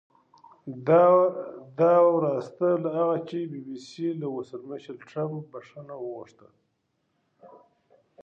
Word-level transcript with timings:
دا 1.83 1.95
وروسته 2.15 2.65
له 2.83 2.89
هغه 2.99 3.17
چې 3.29 3.39
بي 3.51 3.59
بي 3.65 3.77
سي 3.87 4.07
له 4.21 4.27
ولسمشر 4.35 4.95
ټرمپه 5.09 5.41
بښنه 5.51 5.95
وغوښته 5.99 6.47